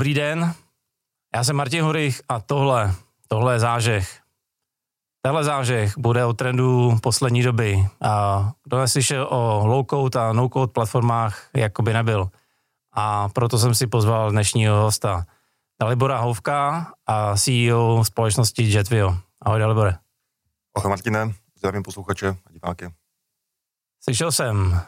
[0.00, 0.54] Dobrý den,
[1.34, 2.94] já jsem Martin Hurich a tohle,
[3.28, 4.20] tohle je zážeh.
[5.22, 7.86] Tenhle zážeh bude o trendu poslední doby.
[8.00, 12.30] A kdo neslyšel o low-code a no-code platformách, jako by nebyl.
[12.92, 15.26] A proto jsem si pozval dnešního hosta,
[15.80, 19.18] Dalibora Houvka a CEO společnosti Jetvio.
[19.40, 19.98] Ahoj Dalibore.
[20.76, 22.94] Ahoj Martine, zdravím posluchače a diváky.
[24.02, 24.80] Slyšel jsem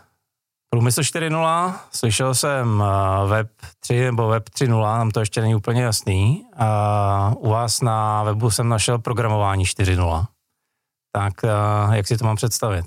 [0.72, 5.82] Průmysl 4.0, slyšel jsem eh, Web 3 nebo Web 3.0, tam to ještě není úplně
[5.82, 6.46] jasný.
[7.36, 10.26] U vás na webu jsem našel programování 4.0.
[11.12, 11.48] Tak eh,
[11.96, 12.86] jak si to mám představit?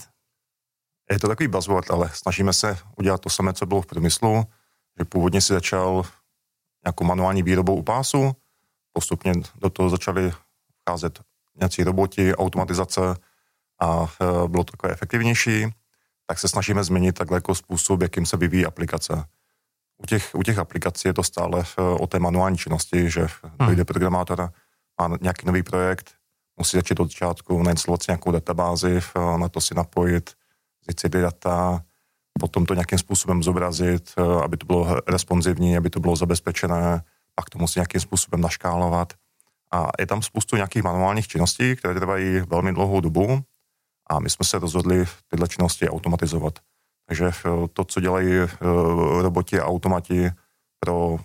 [1.12, 4.44] Je to takový buzzword, ale snažíme se udělat to samé, co bylo v průmyslu,
[5.00, 6.04] že původně si začal
[6.86, 8.36] nějakou manuální výrobou u pásu,
[8.94, 10.34] postupně do toho začaly
[10.82, 11.20] vcházet
[11.60, 13.02] nějací roboti, automatizace
[13.82, 15.74] a eh, bylo to takové efektivnější
[16.26, 19.24] tak se snažíme změnit takhle jako způsob, jakým se vyvíjí aplikace.
[19.98, 23.68] U těch, u těch aplikací je to stále eh, o té manuální činnosti, že hmm.
[23.68, 24.50] dojde programátor,
[25.02, 26.12] má nějaký nový projekt,
[26.58, 30.34] musí začít od začátku, nainstalovat si nějakou databázi, eh, na to si napojit,
[30.82, 31.84] vzít si ty data,
[32.40, 37.04] potom to nějakým způsobem zobrazit, eh, aby to bylo responsivní, aby to bylo zabezpečené,
[37.36, 39.14] pak to musí nějakým způsobem naškálovat.
[39.72, 43.44] A je tam spoustu nějakých manuálních činností, které trvají velmi dlouhou dobu
[44.08, 46.60] a my jsme se rozhodli tyhle činnosti automatizovat.
[47.08, 48.48] Takže eh, to, co dělají eh,
[49.22, 50.32] roboti a automati
[50.80, 51.18] pro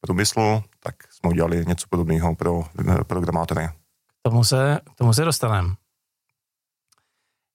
[0.00, 3.68] průmysl, tak jsme udělali něco podobného pro eh, programátory.
[3.68, 5.74] K tomu se, tomu se dostaneme.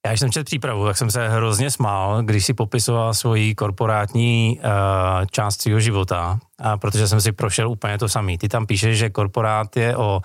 [0.05, 5.25] Já jsem četl přípravu, tak jsem se hrozně smál, když si popisoval svoji korporátní uh,
[5.31, 8.37] část svého života, a protože jsem si prošel úplně to samý.
[8.37, 10.21] Ty tam píšeš, že korporát je o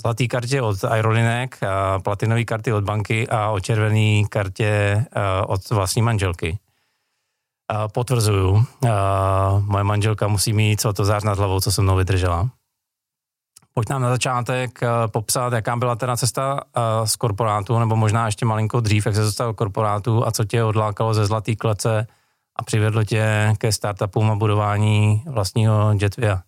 [0.00, 1.60] zlatý kartě od Aerolinek,
[2.02, 5.04] platinové karty od banky a o červené kartě
[5.46, 6.58] od vlastní manželky.
[7.92, 8.64] Potvrzuju,
[9.60, 12.50] moje manželka musí mít co to nad hlavou, co se mnou vydržela.
[13.74, 14.80] Pojď nám na začátek
[15.12, 16.60] popsat, jaká byla teda cesta
[17.04, 21.14] z korporátu, nebo možná ještě malinko dřív, jak se dostal korporátu a co tě odlákalo
[21.14, 22.06] ze zlatý klece
[22.56, 26.42] a přivedlo tě ke startupům a budování vlastního Jetvia.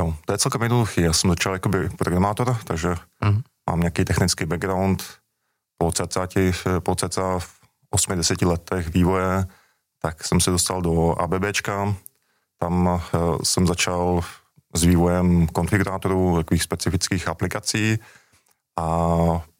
[0.00, 1.00] Jo, to je celkem jednoduchý.
[1.00, 2.94] Já jsem začal jako programátor, takže
[3.24, 3.40] mm.
[3.70, 5.04] mám nějaký technický background.
[5.78, 6.28] Po cca,
[6.80, 7.60] po cca v
[7.94, 9.46] 8-10 letech vývoje,
[10.02, 11.94] tak jsem se dostal do ABBčka.
[12.58, 14.20] Tam uh, jsem začal
[14.74, 17.98] s vývojem konfigurátorů takových specifických aplikací
[18.78, 19.06] a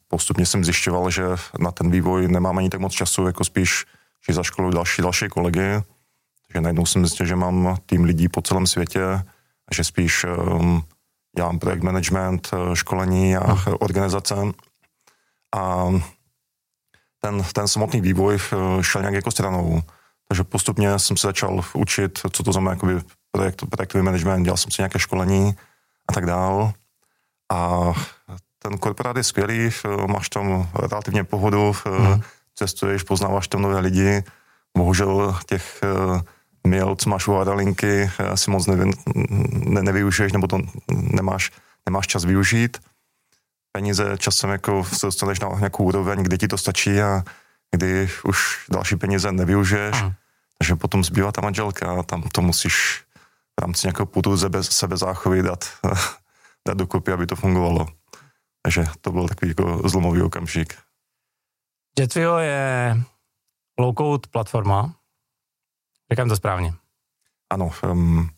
[0.07, 1.23] postupně jsem zjišťoval, že
[1.59, 3.85] na ten vývoj nemám ani tak moc času, jako spíš,
[4.27, 5.83] že za školu další, další kolegy.
[6.47, 9.23] Takže najednou jsem zjistil, že mám tým lidí po celém světě,
[9.73, 10.83] že spíš um,
[11.35, 13.75] dělám projekt management, eh, školení a hmm.
[13.79, 14.35] organizace.
[15.55, 15.87] A
[17.21, 19.81] ten, ten samotný vývoj eh, šel nějak jako stranou.
[20.27, 23.01] Takže postupně jsem se začal učit, co to znamená jakoby
[23.31, 25.55] projekt, projektový management, dělal jsem si nějaké školení
[26.09, 26.73] a tak dál.
[27.51, 27.91] A
[28.59, 32.21] ten korporát je skvělý, eh, máš tam relativně pohodu, hmm.
[32.55, 34.23] cestuješ, poznáváš tam nové lidi.
[34.77, 35.81] Bohužel těch
[36.67, 38.91] mail, co máš u linky, asi moc nevy,
[39.65, 40.59] ne, nevyužiješ, nebo to
[40.91, 41.51] nemáš,
[41.85, 42.77] nemáš čas využít.
[43.71, 47.23] Peníze časem jako se dostaneš na nějakou úroveň, kde ti to stačí a
[47.71, 50.13] kdy už další peníze nevyužiješ, hmm.
[50.57, 53.03] takže potom zbývá ta manželka a tam to musíš
[53.59, 55.65] v rámci nějakého putu sebe, sebe záchovy dát,
[56.67, 57.87] dát dokupy, aby to fungovalo.
[58.61, 60.77] Takže to byl takový jako zlomový okamžik.
[61.99, 62.95] Jetvio je
[63.79, 64.95] low-code platforma,
[66.11, 66.73] Říkám to správně.
[67.49, 68.29] Ano, um,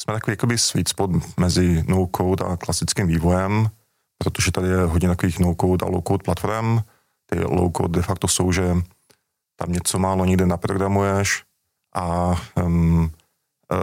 [0.00, 3.70] jsme takový jakoby sweet spot mezi no-code a klasickým vývojem,
[4.18, 6.78] protože tady je hodně takových no-code a low-code platform.
[7.26, 8.74] Ty low-code de facto jsou, že
[9.56, 11.44] tam něco málo někde naprogramuješ
[11.94, 13.10] a um,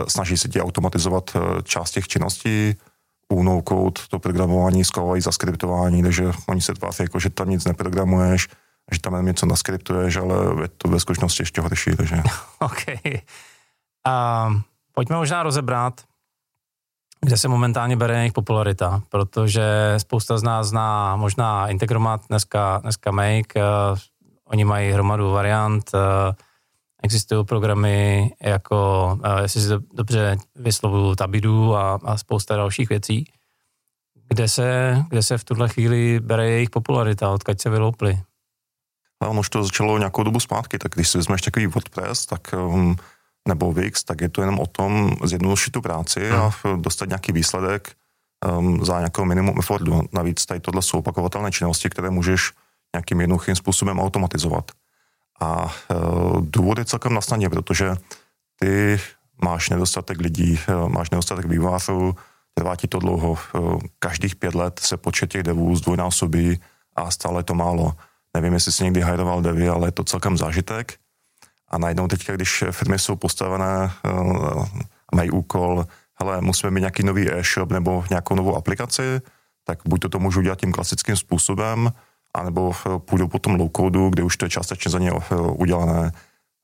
[0.07, 2.75] snaží se ti automatizovat e, část těch činností.
[3.33, 7.65] U no-code to programování sklávají za skriptování, takže oni se tváří jako, že tam nic
[7.65, 8.47] neprogramuješ,
[8.91, 11.95] že tam něco naskriptuješ, ale je to ve skutečnosti ještě horší.
[11.95, 12.15] Takže.
[12.59, 12.83] OK.
[14.05, 14.47] A
[14.93, 16.01] pojďme možná rozebrat,
[17.21, 23.11] kde se momentálně bere jejich popularita, protože spousta z nás zná možná Integromat, dneska, dneska
[23.11, 23.97] Make, uh,
[24.45, 25.99] oni mají hromadu variant, uh,
[27.03, 33.31] existují programy jako, uh, jestli si dobře vyslovuju, Tabidu a, a spousta dalších věcí.
[34.29, 38.21] Kde se, kde se v tuhle chvíli bere jejich popularita, odkud se vyloupli?
[39.21, 42.53] A ono už to začalo nějakou dobu zpátky, tak když si vezmeš takový WordPress, tak
[42.53, 42.95] um,
[43.47, 46.81] nebo Wix, tak je to jenom o tom zjednodušit tu práci a hmm.
[46.81, 47.91] dostat nějaký výsledek
[48.57, 50.01] um, za nějakého minimum effortu.
[50.13, 52.51] Navíc tady tohle jsou opakovatelné činnosti, které můžeš
[52.95, 54.71] nějakým jednoduchým způsobem automatizovat.
[55.39, 57.95] A uh, důvod je celkem na snadě, protože
[58.59, 58.99] ty
[59.43, 62.15] máš nedostatek lidí, uh, máš nedostatek vývářů,
[62.53, 63.37] trvá ti to dlouho.
[63.99, 66.59] Každých pět let se počet těch devů zdvojnásobí
[66.95, 67.93] a stále to málo.
[68.37, 70.93] Nevím, jestli jsi někdy hajroval devy, ale je to celkem zážitek.
[71.67, 73.91] A najednou teďka, když firmy jsou postavené
[75.11, 79.21] a mají úkol, hele, musíme mít nějaký nový e-shop nebo nějakou novou aplikaci,
[79.63, 81.91] tak buď to, to můžu udělat tím klasickým způsobem,
[82.33, 85.11] anebo půjdu po tom low codu, kde už to je částečně za ně
[85.51, 86.11] udělané.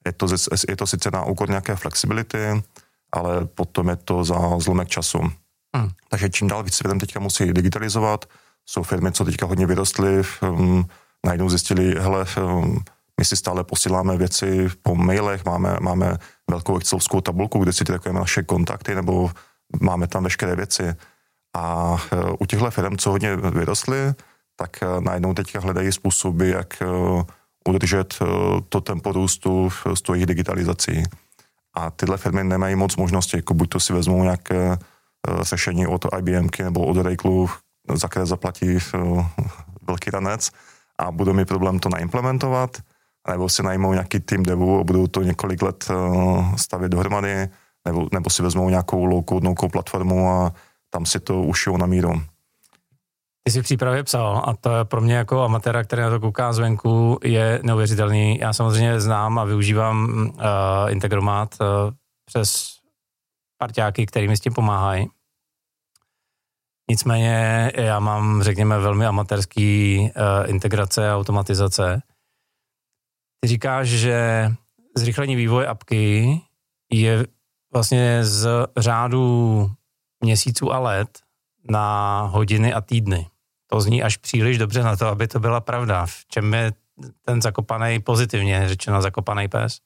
[0.06, 0.28] Je to,
[0.70, 2.64] je to sice na úkor nějaké flexibility,
[3.12, 5.20] ale potom je to za zlomek času.
[5.76, 5.90] Hmm.
[6.10, 8.26] Takže čím dál víc firm teďka musí digitalizovat,
[8.66, 10.86] jsou firmy, co teďka hodně vyrostly, um,
[11.26, 12.84] najednou zjistili, hele, um,
[13.20, 16.18] my si stále posíláme věci po mailech, máme, máme
[16.50, 19.32] velkou excelovskou tabulku, kde si takové naše kontakty, nebo
[19.82, 20.96] máme tam veškeré věci.
[21.56, 22.00] A uh,
[22.40, 24.14] u těchto firm, co hodně vyrostly,
[24.56, 27.24] tak uh, najednou teďka hledají způsoby, jak uh,
[27.68, 28.20] udržet
[28.70, 31.04] to tempo růstu s tou jejich digitalizací.
[31.76, 34.78] A tyhle firmy nemají moc možností, jako buď to si vezmou nějaké
[35.42, 37.46] řešení od IBMky nebo od Oracle,
[37.94, 38.78] za které zaplatí
[39.88, 40.52] velký ranec
[41.00, 42.78] a budou mít problém to naimplementovat,
[43.30, 45.92] nebo si najmou nějaký tým devu a budou to několik let
[46.56, 47.50] stavět dohromady,
[47.88, 50.54] nebo, nebo si vezmou nějakou low-code, platformu a
[50.90, 52.22] tam si to ušijou na míru.
[53.44, 56.54] Ty jsi v přípravě psal a to pro mě jako amatéra, který na to kouká
[56.54, 58.40] zvenku, je neuvěřitelný.
[58.40, 61.68] Já samozřejmě znám a využívám uh, Integromat uh,
[62.26, 62.68] přes
[63.58, 65.10] parťáky, který mi s tím pomáhají.
[66.90, 72.02] Nicméně já mám, řekněme, velmi amatérský uh, integrace a automatizace.
[73.40, 74.50] Ty říkáš, že
[74.98, 76.42] zrychlení vývoje apky
[76.92, 77.26] je
[77.74, 78.48] vlastně z
[78.78, 79.72] řádu
[80.24, 81.20] měsíců a let
[81.70, 83.28] na hodiny a týdny.
[83.68, 86.06] To zní až příliš dobře na to, aby to byla pravda.
[86.06, 86.74] V čem je
[87.26, 89.80] ten zakopaný pozitivně řečeno zakopaný pes?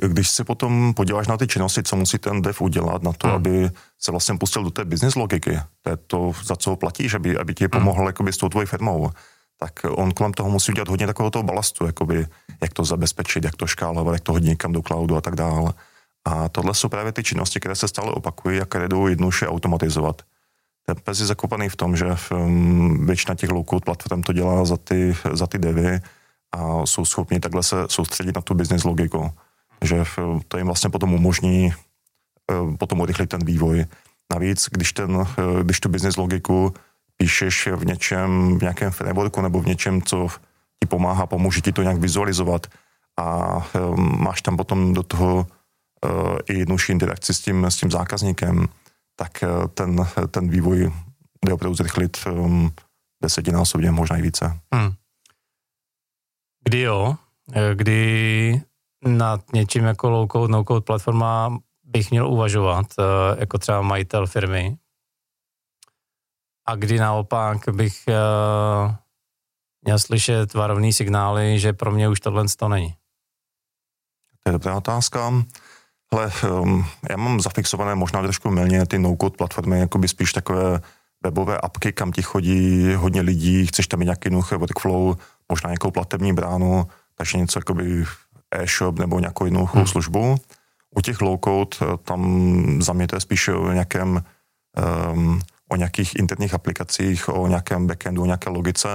[0.00, 3.36] Když se potom podíváš na ty činnosti, co musí ten dev udělat na to, hmm.
[3.36, 7.38] aby se vlastně pustil do té business logiky, to je to, za co platíš, aby,
[7.38, 8.06] aby ti pomohl hmm.
[8.06, 9.10] jakoby, s tou tvojí firmou,
[9.58, 12.26] tak on kolem toho musí udělat hodně takového toho balastu, jakoby,
[12.60, 15.72] jak to zabezpečit, jak to škálovat, jak to hodně někam do cloudu a tak dále.
[16.24, 20.22] A tohle jsou právě ty činnosti, které se stále opakují a které jdou jednoduše automatizovat.
[20.86, 24.76] Ten pes je zakopaný v tom, že um, většina těch low platform to dělá za
[24.76, 26.00] ty, za ty devy
[26.52, 29.30] a jsou schopni takhle se soustředit na tu business logiku.
[29.82, 30.04] Že
[30.48, 31.72] to jim vlastně potom umožní
[32.50, 33.86] uh, potom urychlit ten vývoj.
[34.32, 35.26] Navíc, když, ten, uh,
[35.62, 36.74] když tu business logiku
[37.16, 40.28] píšeš v něčem, v nějakém frameworku nebo v něčem, co
[40.82, 42.66] ti pomáhá, pomůže ti to nějak vizualizovat
[43.18, 45.46] a um, máš tam potom do toho
[46.48, 48.68] i jednodušší interakci s tím, s tím zákazníkem,
[49.16, 49.44] tak
[49.74, 50.92] ten, ten vývoj
[51.46, 52.26] jde opravdu zrychlit
[53.22, 54.58] desetinásobně, možná i více.
[54.74, 54.92] Hmm.
[56.64, 57.16] Kdy jo?
[57.54, 58.62] Eh, kdy
[59.04, 62.86] nad něčím jako low-code, no-code platforma bych měl uvažovat,
[63.38, 64.76] jako třeba majitel firmy,
[66.66, 68.94] a kdy naopak bych uh,
[69.82, 72.94] měl slyšet varovný signály, že pro mě už tohle to není?
[74.42, 75.32] To je dobrá otázka.
[76.12, 80.80] Ale um, já mám zafixované možná trošku milně ty no-code platformy, jako by spíš takové
[81.24, 85.16] webové apky, kam ti chodí hodně lidí, chceš tam mít nějaký jednoduchý workflow,
[85.48, 88.04] možná nějakou platební bránu, takže něco jako by
[88.52, 89.86] e-shop nebo nějakou jednoduchou hmm.
[89.86, 90.36] službu.
[90.96, 94.24] U těch low-code eh, tam za mě to je spíš o nějakém
[95.12, 98.88] um, o nějakých interních aplikacích, o nějakém backendu, o nějaké logice.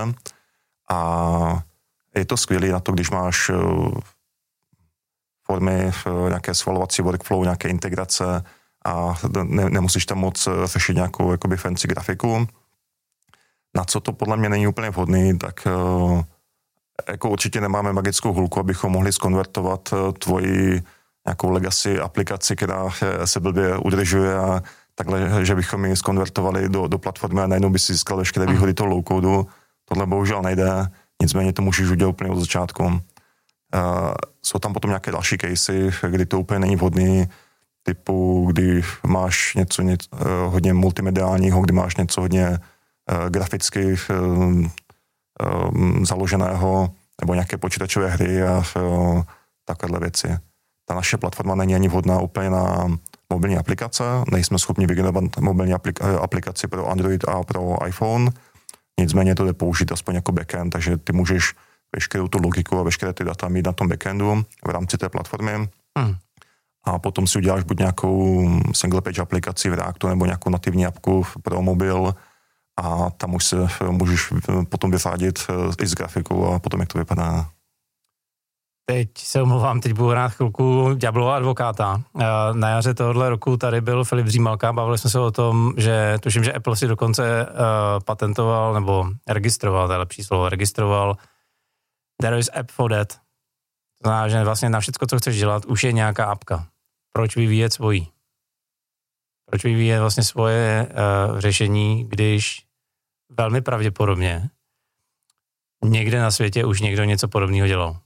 [0.91, 1.63] A
[2.15, 3.53] je to skvělé na to, když máš eh,
[5.45, 8.43] formy, eh, nějaké svalovací workflow, nějaké integrace
[8.85, 12.47] a ne, nemusíš tam moc řešit nějakou jakoby fancy grafiku.
[13.75, 15.67] Na co to podle mě není úplně vhodný, tak
[17.09, 20.81] jako určitě nemáme magickou hulku, abychom mohli skonvertovat tvoji
[21.27, 22.89] nějakou legacy aplikaci, která
[23.25, 24.61] se blbě udržuje a
[24.95, 28.53] takhle, že bychom ji skonvertovali do, do platformy a najednou by si získal veškeré mhm.
[28.53, 29.45] výhody toho low-codu.
[29.85, 30.87] Tohle bohužel nejde,
[31.21, 32.83] nicméně to můžeš udělat úplně od začátku.
[32.83, 32.99] Uh,
[34.43, 37.27] jsou tam potom nějaké další casey, kdy to úplně není vhodný,
[37.83, 40.19] typu, kdy máš něco, něco uh,
[40.53, 44.67] hodně multimediálního, kdy máš něco hodně uh, graficky uh,
[45.71, 46.89] um, založeného,
[47.21, 49.21] nebo nějaké počítačové hry a uh,
[49.65, 50.37] takovéhle věci.
[50.85, 52.87] Ta naše platforma není ani vhodná úplně na
[53.29, 58.31] mobilní aplikace, nejsme schopni vygenerovat mobilní eh, aplikaci pro Android a pro iPhone,
[58.99, 61.53] nicméně to jde použít aspoň jako backend, takže ty můžeš
[61.95, 65.69] veškerou tu logiku a veškeré ty data mít na tom backendu v rámci té platformy.
[65.97, 66.15] Hmm.
[66.83, 71.25] A potom si uděláš buď nějakou single page aplikaci v Reactu nebo nějakou nativní apku
[71.43, 72.15] pro mobil
[72.77, 74.33] a tam už se můžeš
[74.69, 77.49] potom vyřádit eh, i s grafikou a potom jak to vypadá.
[78.85, 82.01] teď se omlouvám, teď budu hrát chvilku Diablova advokáta.
[82.19, 86.17] Eh, na jaře tohohle roku tady byl Filip Zřímalka, bavili jsme se o tom, že
[86.21, 87.47] tuším, že Apple si dokonce
[88.05, 91.17] patentoval, nebo registroval, to je lepší slovo, registroval
[92.21, 93.13] There is app for that.
[93.13, 96.67] To znamená, že vlastně na všechno, co chceš dělat, už je nějaká apka.
[97.13, 98.11] Proč vyvíjet svojí?
[99.49, 102.66] Proč vyvíjet vlastně svoje uh, řešení, když
[103.29, 104.49] velmi pravděpodobně
[105.85, 107.99] někde na světě už někdo něco podobného dělal?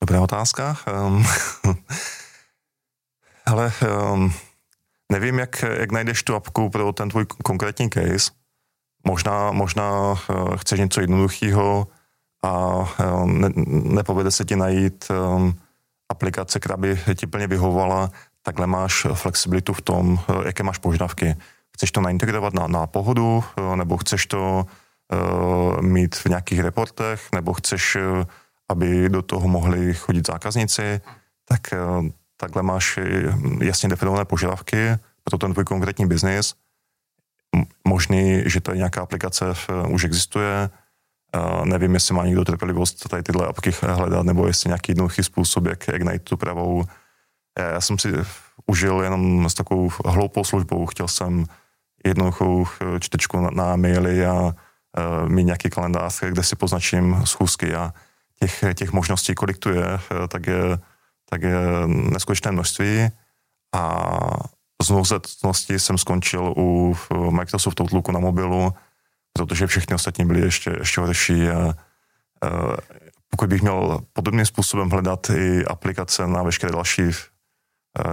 [0.00, 0.76] Dobrá otázka.
[1.06, 1.24] Um,
[3.46, 3.72] ale
[4.12, 4.32] um,
[5.12, 8.30] nevím, jak, jak najdeš tu apku pro ten tvůj konkrétní case.
[9.06, 11.88] Možná, možná uh, chceš něco jednoduchého
[12.42, 12.78] a
[13.22, 13.48] um, ne,
[13.94, 15.60] nepovede se ti najít um,
[16.08, 18.10] aplikace, která by ti plně vyhovovala,
[18.42, 21.36] takhle máš flexibilitu v tom, uh, jaké máš požadavky.
[21.74, 27.28] Chceš to naintegrovat na, na pohodu, uh, nebo chceš to uh, mít v nějakých reportech,
[27.32, 28.24] nebo chceš uh,
[28.68, 31.00] aby do toho mohli chodit zákazníci,
[31.44, 31.78] tak eh,
[32.36, 32.98] takhle máš
[33.60, 36.54] jasně definované požadavky pro ten tvůj konkrétní biznis.
[37.84, 39.44] Možný, že to je nějaká aplikace
[39.88, 40.70] už existuje,
[41.34, 45.66] eh, nevím, jestli má někdo trpělivost tady tyhle apky hledat, nebo jestli nějaký jednoduchý způsob,
[45.66, 46.84] jak, jak najít tu pravou.
[47.58, 48.08] Já jsem si
[48.68, 51.44] užil jenom s takovou hloupou službou, chtěl jsem
[52.06, 57.74] jednoduchou eh, čtečku na, na maily a uh, mít nějaký kalendář, kde si poznačím schůzky
[57.74, 57.92] a
[58.40, 59.84] těch, těch možností, kolik tu je,
[60.28, 60.78] tak je,
[61.30, 63.08] tak je neskutečné množství.
[63.74, 64.08] A
[64.82, 66.96] z nouzetnosti jsem skončil u
[67.30, 68.72] Microsoft Outlooku na mobilu,
[69.32, 71.48] protože všechny ostatní byly ještě, ještě horší.
[71.48, 71.74] A, a
[73.30, 77.02] pokud bych měl podobným způsobem hledat i aplikace na veškeré další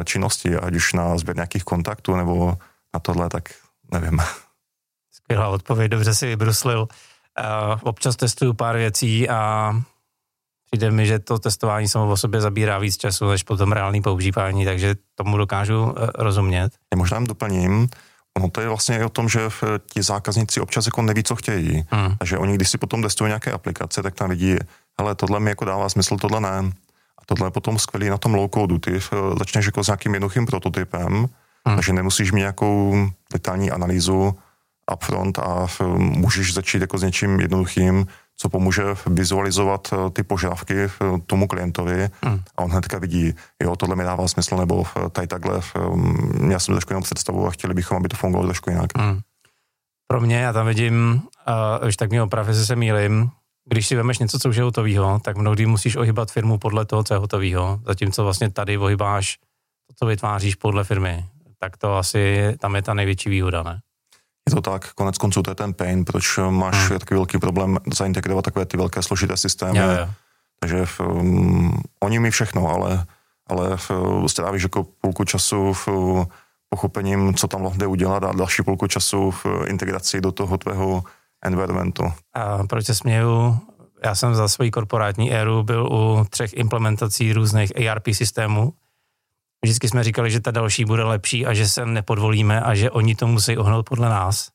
[0.03, 2.57] činnosti, ať už na sběr nějakých kontaktů nebo
[2.93, 3.49] na tohle, tak
[3.91, 4.19] nevím.
[5.11, 6.87] Skvělá odpověď, dobře si vybruslil.
[7.39, 9.71] Uh, občas testuju pár věcí a
[10.71, 14.65] Přijde mi, že to testování samo o sobě zabírá víc času než potom reálný používání,
[14.65, 16.73] takže tomu dokážu eh, rozumět.
[16.93, 17.89] Já možná doplním,
[18.37, 21.35] Ono to je vlastně i o tom, že eh, ti zákazníci občas jako neví, co
[21.35, 21.85] chtějí.
[21.89, 22.15] Hmm.
[22.17, 24.55] Takže oni, když si potom testují nějaké aplikace, tak tam vidí,
[24.99, 26.71] hele, tohle mi jako dává smysl, tohle ne.
[27.25, 28.77] Tohle je potom skvělý na tom low codu.
[28.79, 31.13] Ty eh, začneš jako s nějakým jednoduchým prototypem,
[31.65, 31.75] hmm.
[31.75, 34.35] takže nemusíš mít nějakou detailní analýzu
[34.93, 35.67] upfront a
[35.97, 40.89] můžeš začít jako s něčím jednoduchým, co pomůže vizualizovat eh, ty požadavky eh,
[41.27, 42.41] tomu klientovi hmm.
[42.57, 45.61] a on hnedka vidí, jo, tohle mi dává smysl, nebo eh, tady takhle,
[46.49, 48.97] já jsem trošku jenom představu a chtěli bychom, aby to fungovalo trošku jinak.
[48.97, 49.19] Hmm.
[50.07, 51.21] Pro mě, já tam vidím,
[51.81, 53.29] uh, už tak mě opravdu, se mýlim,
[53.69, 57.03] když si vemeš něco, co už je hotovýho, tak mnohdy musíš ohybat firmu podle toho,
[57.03, 59.37] co je hotovýho, zatímco vlastně tady ohybáš
[59.87, 61.25] to, co vytváříš podle firmy.
[61.59, 63.79] Tak to asi, tam je ta největší výhoda, ne?
[64.49, 66.99] Je to tak, konec konců to je ten pain, proč máš hmm.
[66.99, 69.77] takový velký problém zaintegrovat takové ty velké složité systémy.
[69.77, 70.09] Jo, jo.
[70.59, 73.05] Takže um, oni mi všechno, ale,
[73.47, 76.25] ale uh, strávíš jako půlku času v uh,
[76.69, 81.03] pochopením, co tam jde udělat a další půlku času v uh, integraci do toho tvého
[81.45, 82.03] environmentu.
[82.33, 83.57] A proč se směju?
[84.03, 88.73] Já jsem za svoji korporátní éru byl u třech implementací různých ERP systémů
[89.65, 93.15] Vždycky jsme říkali, že ta další bude lepší a že se nepodvolíme a že oni
[93.15, 94.49] to musí ohnout podle nás.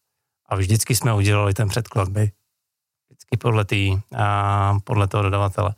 [0.49, 2.31] A vždycky jsme udělali ten předklad, by.
[3.09, 5.75] Vždycky podle, tý, a podle toho dodavatele.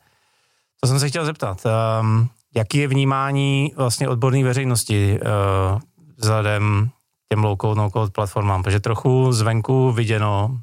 [0.81, 1.63] To jsem se chtěl zeptat.
[2.01, 5.81] Um, jaký je vnímání vlastně odborné veřejnosti uh,
[6.17, 6.91] vzhledem
[7.29, 8.63] těm low-code, no-code platformám?
[8.63, 10.61] Protože trochu zvenku viděno,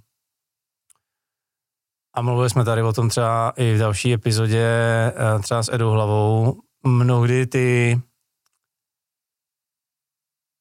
[2.20, 4.68] a mluvili jsme tady o tom třeba i v další epizodě,
[5.36, 8.02] uh, třeba s Edu Hlavou, mnohdy ty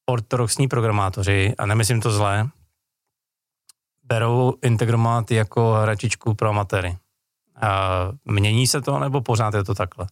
[0.07, 2.49] ortodoxní programátoři, a nemyslím to zlé,
[4.03, 6.97] berou Integromat jako hračičku pro amatéry.
[7.63, 7.91] A
[8.25, 10.07] mění se to, nebo pořád je to takhle?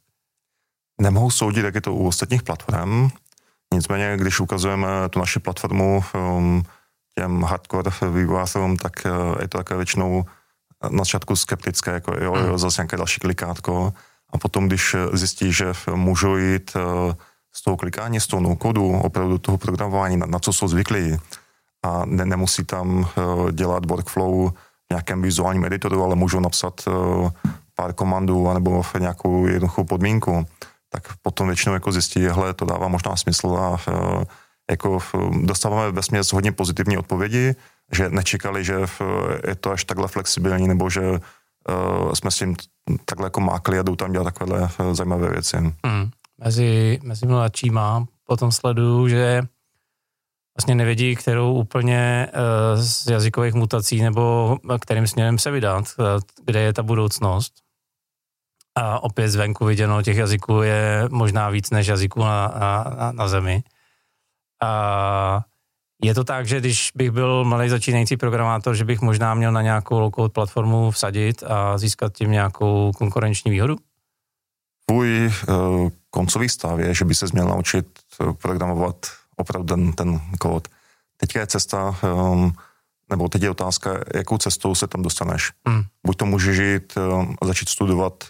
[1.01, 3.09] Nemohu soudit, jak je to u ostatních platform.
[3.75, 6.63] Nicméně, když ukazujeme tu naši platformu um,
[7.19, 10.25] těm hardcore vývojářům, tak uh, je to také většinou
[10.91, 13.93] na začátku skeptické, jako jo, jo, zase nějaké další klikátko.
[14.31, 16.77] A potom, když zjistí, že můžou jít
[17.53, 21.17] z toho klikání, z toho no-kodu, opravdu toho programování, na, na co jsou zvyklí.
[21.83, 27.31] A ne, nemusí tam uh, dělat workflow v nějakém vizuálním editoru, ale můžou napsat uh,
[27.75, 30.47] pár komandů anebo nějakou jednoduchou podmínku,
[30.89, 33.81] tak potom většinou jako zjistí, hele, to dává možná smysl a
[34.71, 34.99] jako
[35.43, 37.55] dostáváme ve směs hodně pozitivní odpovědi,
[37.93, 38.75] že nečekali, že
[39.47, 42.57] je to až takhle flexibilní, nebo že uh, jsme s tím
[43.05, 45.57] takhle jako mákli a jdou tam dělat takovéhle zajímavé věci.
[45.61, 49.43] Mm mezi, mezi mladšíma potom sleduju, že
[50.57, 52.29] vlastně nevědí, kterou úplně
[52.75, 55.85] z jazykových mutací nebo kterým směrem se vydat,
[56.45, 57.55] kde je ta budoucnost.
[58.75, 63.63] A opět zvenku viděno těch jazyků je možná víc než jazyků na, na, na zemi.
[64.63, 65.41] A
[66.07, 69.63] je to tak, že když bych byl malý začínající programátor, že bych možná měl na
[69.63, 73.77] nějakou low platformu vsadit a získat tím nějakou konkurenční výhodu?
[74.87, 77.87] Tvůj uh, koncový stav je, že by se měl naučit
[78.21, 80.69] eh, programovat opravdu ten, ten kód.
[81.17, 82.53] Teďka je cesta, um,
[83.11, 85.53] nebo teď je otázka, jakou cestou se tam dostaneš.
[85.69, 85.83] Hmm.
[86.07, 88.25] Buď to můžeš jít um, a začít studovat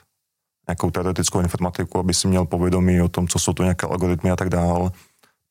[0.68, 4.36] nějakou teoretickou informatiku, aby si měl povědomí o tom, co jsou to nějaké algoritmy a
[4.36, 4.90] tak dále.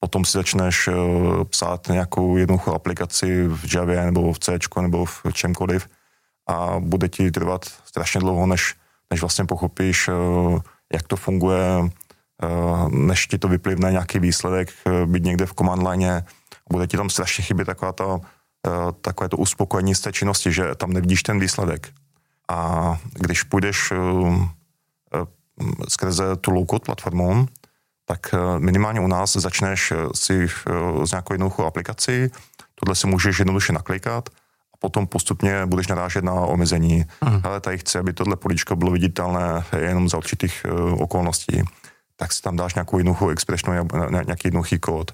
[0.06, 5.22] Potom si začneš uh, psát nějakou jednoduchou aplikaci v Javě nebo v C nebo v
[5.34, 5.90] čemkoliv
[6.48, 8.76] a bude ti trvat strašně dlouho, než,
[9.10, 10.62] než vlastně pochopíš, uh,
[10.94, 14.70] jak to funguje, uh, než ti to vyplivne nějaký výsledek,
[15.06, 16.26] být někde v command line,
[16.72, 18.20] bude ti tam strašně chybět taková ta,
[19.02, 21.90] takové to uspokojení z té činnosti, že tam nevidíš ten výsledek.
[22.50, 23.94] A když půjdeš
[25.90, 27.48] skrze tu low-code platformu,
[28.06, 32.28] tak eh, minimálně u nás začneš eh, si s eh, nějakou jednoduchou aplikací,
[32.76, 34.30] tohle si můžeš jednoduše naklikat
[34.74, 37.06] a potom postupně budeš narážet na omezení.
[37.22, 37.42] Hmm.
[37.44, 40.66] Ale tady chci, aby tohle políčko bylo viditelné jenom za určitých
[40.98, 41.64] okolností.
[42.16, 45.12] Tak si tam dáš nějakou jednoduchou expression, nějaký jednoduchý kód.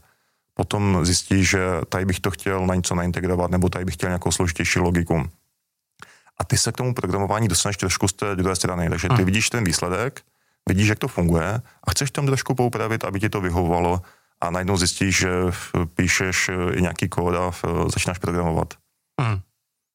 [0.54, 4.32] Potom zjistíš, že tady bych to chtěl na něco naintegrovat, nebo tady bych chtěl nějakou
[4.32, 5.30] složitější logiku.
[6.38, 8.90] A ty se k tomu programování dostaneš trošku z té druhé strany.
[8.90, 9.26] Takže ty hmm.
[9.26, 10.22] vidíš ten výsledek,
[10.70, 14.02] vidíš, jak to funguje a chceš tam trošku poupravit, aby ti to vyhovovalo
[14.42, 15.30] a najednou zjistíš, že
[15.96, 18.74] píšeš eh, nějaký kód a eh, začínáš programovat.
[19.22, 19.40] Hmm.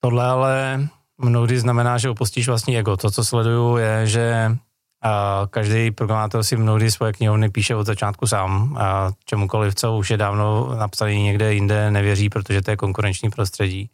[0.00, 2.96] Tohle ale mnohdy znamená, že opustíš vlastní ego.
[2.96, 4.56] To, co sleduju, je, že
[5.02, 10.10] a každý programátor si mnohdy svoje knihovny píše od začátku sám a čemukoliv, co už
[10.10, 13.90] je dávno napsaný někde jinde, nevěří, protože to je konkurenční prostředí.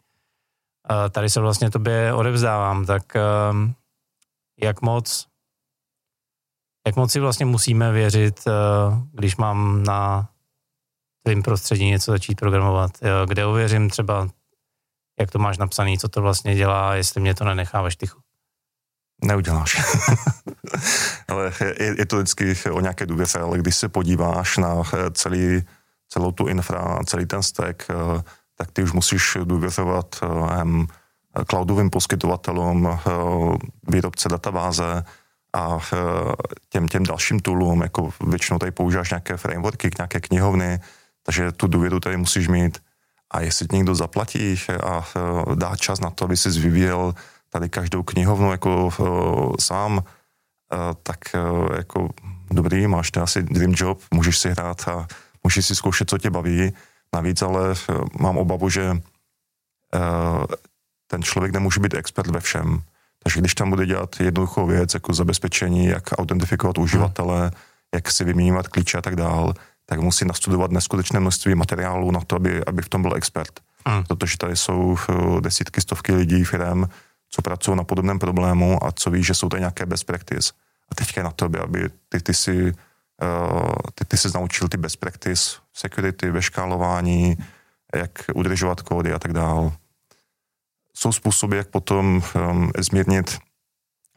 [0.89, 3.03] A tady se vlastně tobě odevzdávám, tak
[3.51, 3.75] um,
[4.61, 5.27] jak moc
[6.87, 8.53] jak moc si vlastně musíme věřit, eh,
[9.13, 10.29] když mám na
[11.25, 12.91] tvým prostředí něco začít programovat?
[13.27, 14.29] Kde ověřím třeba,
[15.21, 18.21] jak to máš napsaný, co to vlastně dělá, jestli mě to nenechá ve štychu?
[19.25, 19.77] Neuděláš.
[21.29, 25.63] ale je, je to vždycky o nějaké důvěře, ale když se podíváš na eh, celý,
[26.09, 28.23] celou tu infra, celý ten stack, eh,
[28.59, 30.21] tak ty už musíš důvěřovat
[31.51, 32.99] cloudovým poskytovatelům,
[33.89, 35.05] výrobce databáze,
[35.53, 35.97] a e,
[36.69, 40.81] těm, těm dalším toolům, jako většinou tady používáš nějaké frameworky, nějaké knihovny,
[41.23, 42.79] takže tu důvěru tady musíš mít.
[43.31, 47.15] A jestli ti někdo zaplatí a e, dá čas na to, aby si vyvíjel
[47.51, 50.05] tady každou knihovnu jako e, sám,
[51.03, 51.19] tak
[51.77, 52.09] jako
[52.51, 55.07] dobrý, máš to asi dream job, můžeš si hrát a
[55.45, 56.73] můžeš si zkoušet, co tě baví.
[57.15, 57.75] Navíc ale
[58.21, 58.97] mám obavu, že
[61.07, 62.83] ten člověk nemůže být expert ve všem.
[63.23, 67.51] Takže když tam bude dělat jednoduchou věc, jako zabezpečení, jak autentifikovat uživatele, hmm.
[67.95, 69.55] jak si vyměňovat klíče a tak dál,
[69.87, 73.61] tak musí nastudovat neskutečné množství materiálů na to, aby, aby v tom byl expert.
[73.87, 74.05] Hmm.
[74.05, 76.85] Protože tady jsou eh, desítky, stovky lidí, firm,
[77.31, 80.53] co pracují na podobném problému a co ví, že jsou tady nějaké best practice.
[80.93, 84.77] A teďka je na to, aby ty, ty si uh, ty, ty se naučil ty
[84.77, 87.37] best practice, security, ve škálování,
[87.95, 89.73] jak udržovat kódy a tak dále
[90.97, 93.39] jsou způsoby, jak potom um, zmírnit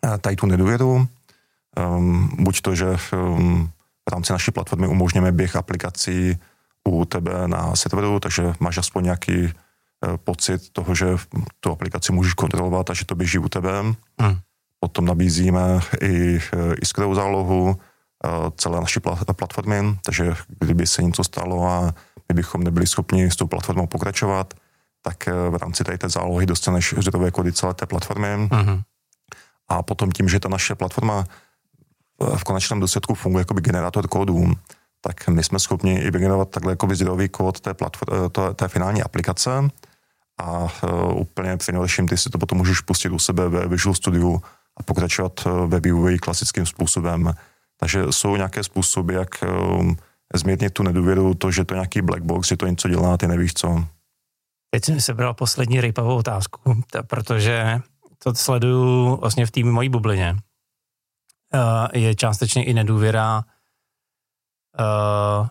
[0.06, 1.08] uh, tady tu nedůvěru.
[1.98, 3.70] Um, buď to, že um,
[4.10, 6.38] v rámci naší platformy umožňujeme běh aplikací
[6.88, 9.50] u tebe na serveru, takže máš aspoň nějaký uh,
[10.18, 11.06] pocit toho, že
[11.60, 13.72] tu aplikaci můžeš kontrolovat a že to běží u tebe.
[14.20, 14.38] Hmm.
[14.80, 17.76] Potom nabízíme i uh, iskrovou zálohu uh,
[18.58, 19.00] celé naší
[19.36, 21.94] platformy, takže kdyby se něco stalo a
[22.30, 24.54] my bychom nebyli schopni s tou platformou pokračovat,
[25.06, 28.28] tak eh, v rámci tady té zálohy dostaneš zdrojové kody celé té platformy.
[28.28, 28.82] Uh-huh.
[29.68, 31.26] A potom tím, že ta naše platforma
[32.36, 34.54] v konečném důsledku funguje jako by generátor kódů,
[35.02, 39.04] tak my jsme schopni i vygenerovat takhle jako zdrojový kód té, platform, té, té finální
[39.04, 39.70] aplikace
[40.38, 44.40] a uh, úplně přinejlepším ty si to potom můžeš pustit u sebe ve Visual Studio
[44.78, 47.34] a pokračovat ve vývoji klasickým způsobem.
[47.80, 49.92] Takže jsou nějaké způsoby, jak uh,
[50.34, 53.28] zmírnit tu nedůvěru, to, že to je nějaký black box, že to něco dělá, ty
[53.28, 53.86] nevíš co.
[54.76, 57.80] Teď jsem sebral poslední rejpavou otázku, protože
[58.24, 60.36] to sleduju vlastně v té mojí bublině.
[61.54, 63.44] Uh, je částečně i nedůvěra.
[64.80, 65.48] Uh,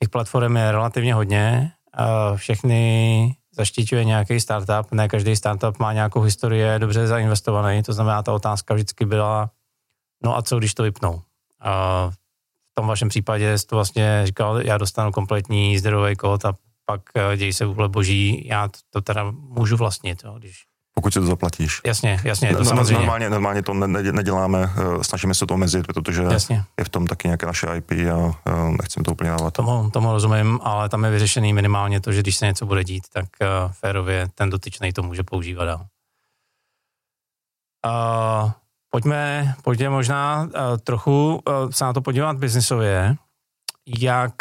[0.00, 1.72] těch platform je relativně hodně.
[1.98, 4.92] Uh, všechny zaštiťuje nějaký startup.
[4.92, 7.82] Ne každý startup má nějakou historii, dobře zainvestovaný.
[7.82, 9.50] To znamená, ta otázka vždycky byla,
[10.22, 11.12] no a co, když to vypnou?
[11.12, 11.20] Uh,
[12.70, 16.54] v tom vašem případě jste vlastně říkal, já dostanu kompletní zdrojový kód a
[16.86, 21.12] pak eh, děj se vůbec boží, já to, to teda můžu vlastnit, jo, když pokud
[21.12, 21.80] si to zaplatíš.
[21.86, 22.94] Jasně, jasně, to no, samozřejmě.
[22.94, 23.74] Normálně, normálně to
[24.12, 26.64] neděláme, eh, snažíme se to omezit, protože jasně.
[26.78, 28.36] je v tom taky nějaké naše IP a
[28.68, 29.54] nechceme to úplně dávat.
[29.54, 33.04] Tomu, tomu rozumím, ale tam je vyřešený minimálně to, že když se něco bude dít,
[33.12, 35.86] tak uh, férově ten dotyčný to může používat dál.
[37.86, 38.50] Uh,
[38.90, 40.50] pojďme, pojďme možná uh,
[40.84, 43.16] trochu uh, se na to podívat biznisově.
[43.98, 44.32] Jak,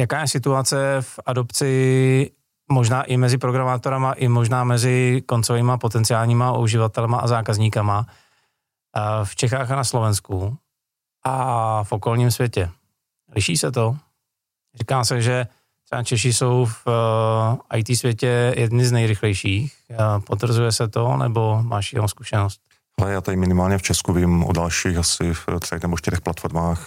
[0.00, 2.30] jaká je situace v adopci
[2.70, 8.06] možná i mezi programátorama, i možná mezi koncovými potenciálníma uživatelema a zákazníkama
[9.24, 10.56] v Čechách a na Slovensku
[11.24, 12.70] a v okolním světě.
[13.34, 13.96] Liší se to?
[14.74, 15.46] Říká se, že
[15.84, 19.76] třeba Češi jsou v uh, IT světě jedni z nejrychlejších.
[19.90, 22.60] Uh, potvrzuje se to, nebo máš jenom zkušenost?
[23.00, 26.86] Ale já tady minimálně v Česku vím o dalších asi v třech nebo čtyřech platformách,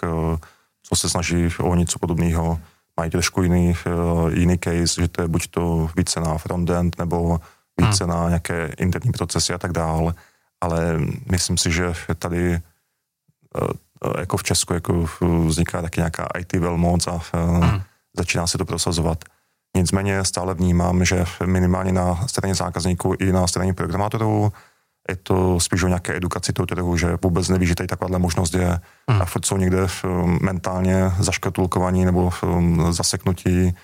[0.84, 2.60] co se snaží o něco podobného
[3.00, 7.40] mají trošku jiný, uh, jiný case, že to je buď to více na frontend nebo
[7.82, 8.14] více hmm.
[8.14, 10.14] na nějaké interní procesy a tak dále,
[10.62, 11.00] ale
[11.32, 13.70] myslím si, že tady uh,
[14.20, 15.10] jako v Česku jako
[15.48, 17.22] vzniká taky nějaká IT velmoc a uh,
[17.64, 17.82] hmm.
[18.18, 19.24] začíná se to prosazovat.
[19.78, 24.52] Nicméně stále vnímám, že minimálně na straně zákazníků i na straně programátorů
[25.10, 28.54] je to spíš o nějaké edukaci toho trhu, že vůbec neví, že tady takováhle možnost
[28.54, 29.22] je hmm.
[29.22, 33.76] a furt jsou někde um, mentálně zaškatulkovaní nebo um, zaseknutí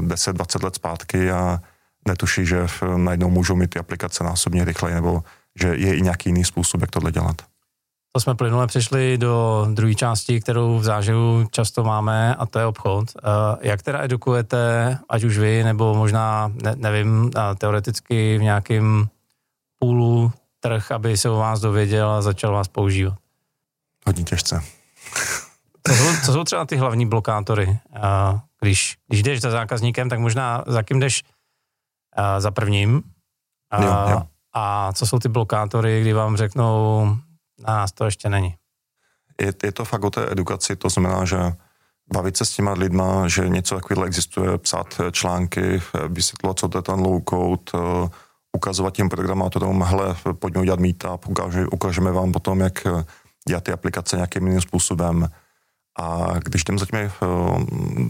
[0.00, 1.60] 10-20 uh, let zpátky a
[2.08, 5.22] netuší, že um, najednou můžou mít ty aplikace násobně rychleji nebo
[5.60, 7.36] že je i nějaký jiný způsob, jak tohle dělat.
[8.12, 12.66] To jsme plynule přišli do druhé části, kterou v záživu často máme, a to je
[12.66, 13.04] obchod.
[13.14, 19.08] Uh, jak teda edukujete, ať už vy, nebo možná, ne, nevím, uh, teoreticky v nějakém
[19.80, 23.18] půlu trh, aby se o vás dověděl a začal vás používat?
[24.06, 24.62] Hodně těžce.
[25.86, 27.78] Co jsou, co jsou třeba ty hlavní blokátory?
[28.60, 31.22] Když, když jdeš za zákazníkem, tak možná za kým jdeš
[32.38, 33.02] za prvním.
[33.70, 34.22] A, jo, jo.
[34.52, 37.06] a co jsou ty blokátory, kdy vám řeknou,
[37.66, 38.54] na nás to ještě není?
[39.40, 41.36] Je, je to fakt o té edukaci, to znamená, že
[42.12, 46.82] bavit se s těma lidma, že něco takového existuje, psát články, vysvětlovat, co to je
[46.82, 47.72] ten low code,
[48.52, 53.04] ukazovat těm programátorům, hele, pojďme udělat meetup, ukáže, ukážeme vám potom, jak eh,
[53.48, 55.28] dělat ty aplikace nějakým jiným způsobem.
[55.98, 57.10] A když jdem zatím eh,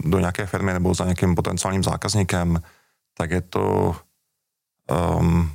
[0.05, 2.61] do nějaké firmy nebo za nějakým potenciálním zákazníkem,
[3.17, 3.95] tak je to...
[5.19, 5.51] Um,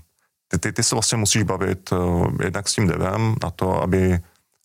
[0.49, 4.21] ty, ty, ty se vlastně musíš bavit uh, jednak s tím devem na to, aby,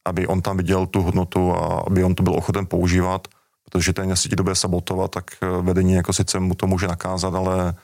[0.05, 3.27] aby on tam viděl tu hodnotu a aby on to byl ochoten používat,
[3.63, 5.23] protože ten, jestli ti to bude sabotovat, tak
[5.62, 7.75] vedení jako sice mu to může nakázat, ale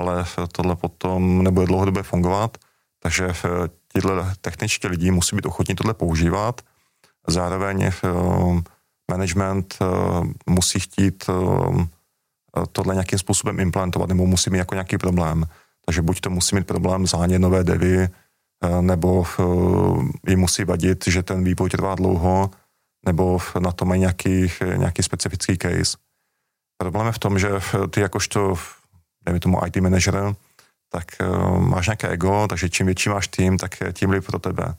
[0.00, 2.58] ale tohle potom nebude dlouhodobě fungovat,
[3.02, 3.48] takže eh,
[3.92, 6.60] tyhle techničtí lidi musí být ochotní tohle používat.
[7.28, 7.92] Zároveň eh,
[9.10, 9.84] management eh,
[10.46, 11.30] musí chtít
[12.72, 15.44] tohle nějakým způsobem implementovat, nebo musí mít jako nějaký problém.
[15.86, 18.08] Takže buď to musí mít problém zánět nové devy,
[18.80, 19.26] nebo
[20.28, 22.50] jim musí vadit, že ten vývoj trvá dlouho,
[23.06, 25.96] nebo na to mají nějaký, nějaký specifický case.
[26.76, 27.50] Problém je v tom, že
[27.90, 28.54] ty jakožto
[29.24, 30.34] dejme tomu IT manažer,
[30.88, 34.74] tak uh, máš nějaké ego, takže čím větší máš tým, tak tím líp pro tebe.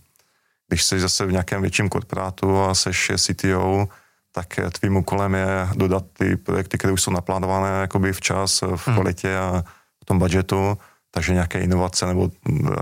[0.68, 3.88] Když jsi zase v nějakém větším korporátu a jsi CTO,
[4.32, 8.96] tak tvým úkolem je dodat ty projekty, které už jsou naplánované jakoby včas, v hmm.
[8.96, 9.64] kvalitě a
[10.02, 10.78] v tom budgetu,
[11.12, 12.32] takže nějaké inovace nebo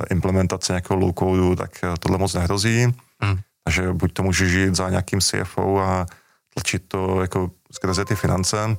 [0.09, 2.95] implementace nějakého low codeu, tak tohle moc nehrozí.
[3.19, 3.39] Hmm.
[3.63, 6.05] Takže buď to můžeš žít za nějakým CFO a
[6.53, 8.77] tlačit to jako skrze ty finance,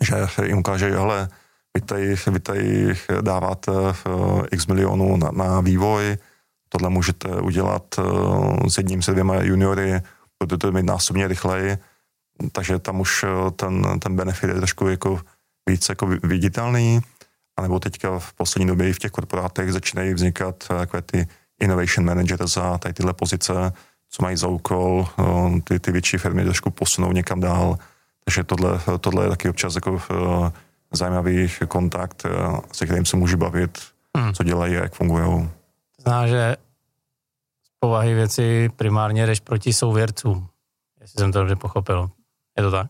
[0.00, 0.14] že
[0.46, 1.28] jim ukáže, ale
[1.74, 6.16] vy tady, vy tady dáváte uh, x milionů na, na vývoj,
[6.68, 10.00] tohle můžete udělat uh, s jedním, se dvěma juniory,
[10.42, 11.78] budete to mít násobně rychleji,
[12.52, 15.20] takže tam už uh, ten, ten benefit je trošku jako
[15.68, 17.00] víc jako viditelný,
[17.56, 21.26] anebo teďka v poslední době i v těch korporátech začínají vznikat takové ty
[21.60, 23.72] innovation managers a tady tyhle pozice,
[24.08, 25.08] co mají za úkol
[25.64, 27.78] ty, ty větší firmy trošku posunou někam dál.
[28.24, 30.02] Takže tohle, tohle je taky občas jako
[30.92, 32.30] zajímavý kontakt, eh,
[32.72, 33.78] se kterým se můžu bavit,
[34.16, 34.34] hmm.
[34.34, 35.50] co dělají jak fungují.
[36.00, 36.56] Zná, že
[37.64, 40.48] z povahy věci primárně jdeš proti souvěrcům,
[41.00, 42.10] jestli jsem to dobře pochopil.
[42.58, 42.86] Je to tak?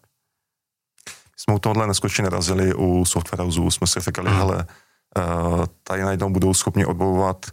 [1.36, 4.38] Jsme u tohle neskutečně narazili u software houseů, jsme si říkali, hmm.
[4.38, 4.66] hele,
[5.18, 7.46] uh, tady najednou budou schopni odbouvat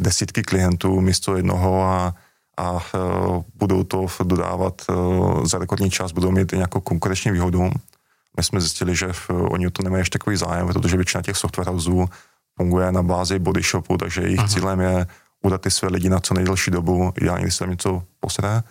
[0.00, 2.14] desítky klientů místo jednoho a,
[2.56, 4.82] a uh, budou to dodávat
[5.44, 7.70] za rekordní čas, budou mít nějakou konkurenční výhodu
[8.36, 11.36] my jsme zjistili, že v, oni o to nemají ještě takový zájem, protože většina těch
[11.36, 12.08] software houseů
[12.56, 14.48] funguje na bázi body shopu, takže jejich Aha.
[14.48, 15.06] cílem je
[15.42, 18.62] udat ty své lidi na co nejdelší dobu, ideálně, když se tam něco posede,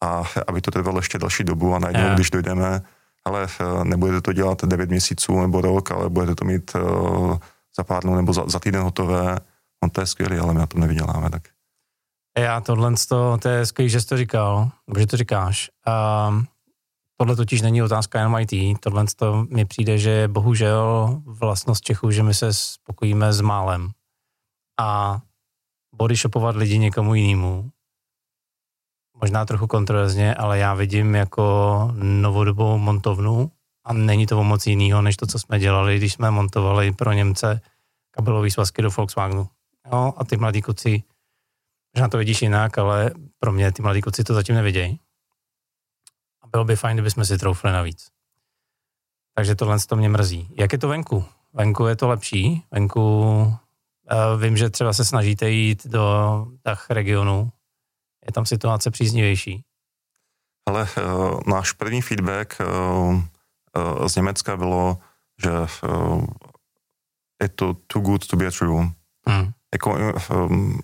[0.00, 2.14] a aby to trvalo ještě další dobu a najednou, yeah.
[2.14, 2.82] když dojdeme,
[3.24, 7.36] ale eh, nebudete to dělat 9 měsíců nebo rok, ale budete to mít uh,
[7.76, 9.38] za pár dnů nebo za, za týden hotové,
[9.84, 11.30] on to je skvělý, ale my na tom nevyděláme.
[11.30, 11.42] Tak.
[12.38, 15.70] Já tohle, to, to je skvělý, že jsi to říkal, že to říkáš.
[16.28, 16.46] Um,
[17.20, 22.10] tohle totiž není otázka jenom IT, tohle to mi přijde, že je bohužel vlastnost Čechů,
[22.10, 23.90] že my se spokojíme s málem.
[24.80, 25.20] A
[25.94, 27.70] bodyshopovat lidi někomu jinému,
[29.20, 33.50] možná trochu kontroverzně, ale já vidím jako novodobou montovnu
[33.84, 37.60] a není to moc jiného, než to, co jsme dělali, když jsme montovali pro Němce
[38.10, 39.48] kabelové svazky do Volkswagenu.
[39.92, 41.02] Jo, a ty mladí kuci,
[41.96, 45.00] možná to vidíš jinak, ale pro mě ty mladí kuci to zatím nevidějí.
[46.50, 48.10] Bylo by fajn, kdybychom si troufli navíc.
[49.34, 50.48] Takže tohle to mě mrzí.
[50.58, 51.24] Jak je to venku?
[51.52, 52.64] Venku je to lepší.
[52.70, 57.52] Venku uh, vím, že třeba se snažíte jít do tak regionu.
[58.26, 59.64] Je tam situace příznivější?
[60.68, 63.22] Ale uh, náš první feedback uh, uh,
[64.06, 64.98] z Německa bylo,
[65.42, 66.26] že uh,
[67.42, 68.90] je to too good to be true.
[69.28, 69.52] Hmm.
[69.72, 69.96] Jako,
[70.30, 70.80] um,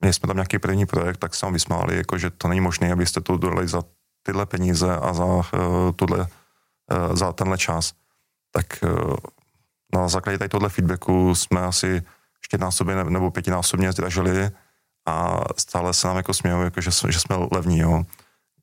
[0.00, 2.92] měli jsme tam nějaký první projekt, tak se vám vysmáli, jako, že to není možné,
[2.92, 3.82] abyste to dodali za
[4.26, 5.42] tyhle peníze a za, uh,
[5.96, 7.92] tuhle, uh, za tenhle čas.
[8.50, 9.14] Tak uh,
[9.94, 12.02] na základě tady tohle feedbacku jsme asi
[12.40, 14.50] čtyřnásobně nebo pětinásobně zdražili
[15.06, 17.78] a stále se nám jako smějou, jako, že, že jsme levní.
[17.78, 18.02] Jo.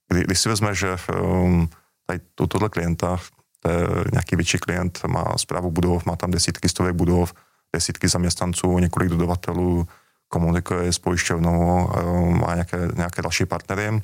[0.10, 1.70] Kdy, když si vezme, že um,
[2.08, 3.18] tady tohle klienta,
[3.60, 7.34] to je nějaký větší klient, má zprávu budov, má tam desítky stovek budov,
[7.74, 9.88] desítky zaměstnanců, několik dodavatelů,
[10.28, 14.02] komunikuje s pojišťovnou, um, má nějaké, nějaké další partnery,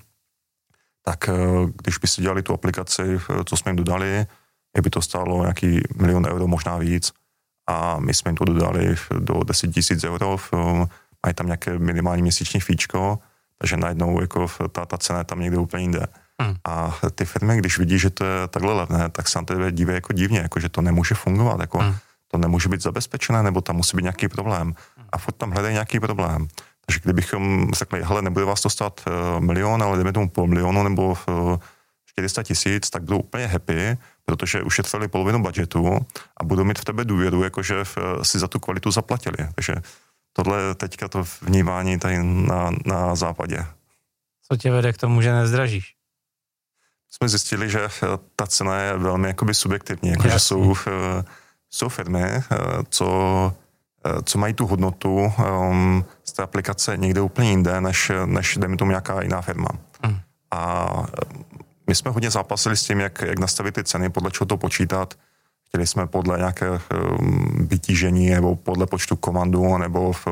[1.02, 4.26] tak uh, když by si dělali tu aplikaci, uh, co jsme jim dodali,
[4.76, 7.12] je by to stálo nějaký milion euro, možná víc,
[7.70, 10.38] a my jsme jim to dodali do 10 tisíc euro,
[11.26, 13.20] mají tam nějaké minimální měsíční fíčko,
[13.58, 16.08] takže najednou jako ta, ta cena je tam někde úplně jinde.
[16.42, 16.56] Hmm.
[16.66, 19.96] A ty firmy, když vidí, že to je takhle levné, tak se na tebe dívají
[19.96, 21.96] jako divně, jako že to nemůže fungovat, jako hmm.
[22.28, 24.74] to nemůže být zabezpečené, nebo tam musí být nějaký problém.
[25.12, 26.48] A furt tam hledají nějaký problém.
[26.90, 30.84] Takže kdybychom řekli, hele, nebude vás to stát uh, milion, ale jdeme tomu půl milionu
[30.84, 31.58] nebo uh,
[32.06, 36.06] 400 tisíc, tak budou úplně happy, protože ušetřili polovinu budgetu
[36.38, 37.76] a budou mít v tebe důvěru, jakože
[38.22, 39.38] si za tu kvalitu zaplatili.
[39.56, 39.76] Takže
[40.34, 43.66] tohle teďka to vnímání tady na, na západě.
[44.52, 45.94] Co tě vede k tomu, že nezdražíš?
[47.10, 47.88] Jsme zjistili, že
[48.36, 50.76] ta cena je velmi jakoby subjektivní, jakože jsou,
[51.70, 52.44] jsou firmy,
[52.90, 53.08] co,
[54.24, 55.34] co mají tu hodnotu
[55.70, 59.70] um, z té aplikace někde úplně jinde, než, než dejme tomu nějaká jiná firma.
[60.04, 60.20] Hmm.
[60.52, 60.88] A
[61.88, 65.14] my jsme hodně zápasili s tím, jak, jak nastavit ty ceny, podle čeho to počítat.
[65.68, 70.28] Chtěli jsme podle nějaké um, vytížení nebo podle počtu komandů nebo v,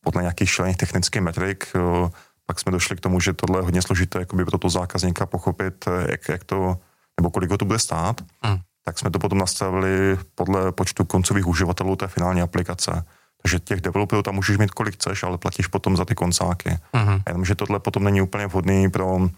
[0.00, 1.66] podle nějakých šílených technických metrik.
[1.74, 2.08] Uh,
[2.46, 5.84] pak jsme došli k tomu, že tohle je hodně složité jakoby pro toho zákazníka pochopit,
[6.08, 6.78] jak, jak to,
[7.20, 8.20] nebo kolik ho to bude stát.
[8.46, 8.58] Mm.
[8.86, 13.04] Tak jsme to potom nastavili podle počtu koncových uživatelů té finální aplikace.
[13.42, 16.78] Takže těch developerů tam můžeš mít kolik chceš, ale platíš potom za ty koncáky.
[16.94, 17.22] Mm-hmm.
[17.26, 19.28] Jenomže tohle potom není úplně vhodný pro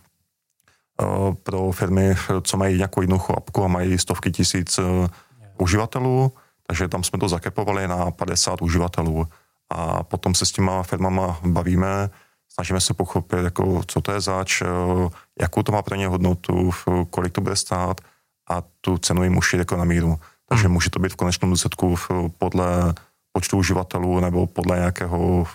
[1.02, 5.11] Eh, pro firmy, co mají nějakou jednoduchou apku a mají stovky tisíc yeah.
[5.58, 6.32] uživatelů,
[6.66, 9.26] takže tam jsme to zakepovali na 50 uživatelů
[9.70, 12.11] a potom se s těma firmama bavíme,
[12.48, 14.66] snažíme se pochopit, jako, co to je zač, eh,
[15.40, 16.70] jakou to má pro ně hodnotu,
[17.11, 18.00] kolik to bude stát
[18.48, 20.20] a tu cenu jim ušít jako na míru.
[20.48, 20.72] Takže hmm.
[20.72, 21.96] může to být v konečném důsledku
[22.38, 22.94] podle
[23.32, 25.46] počtu uživatelů nebo podle nějakého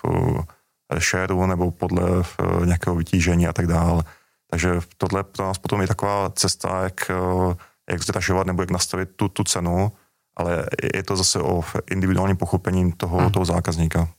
[1.00, 2.24] shareu nebo podle
[2.66, 4.04] nějakého vytížení a tak dále.
[4.50, 7.56] Takže tohle pro nás potom je taková cesta, jak, eh,
[7.90, 9.92] jak zdražovat nebo jak nastavit tu, tu cenu,
[10.38, 13.32] ale je to zase o individuálním pochopení toho, hmm.
[13.32, 14.10] toho zákazníka.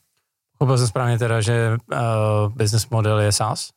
[0.59, 3.71] Pochopil jsem správně teda, že uh, business model je SaaS?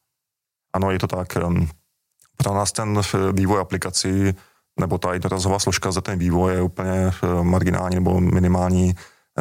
[0.74, 1.36] Ano, je to tak.
[1.36, 1.70] Um,
[2.38, 4.34] pro nás ten vývoj aplikací
[4.80, 8.96] nebo ta jednorazová složka za ten vývoj je úplně uh, marginální nebo minimální.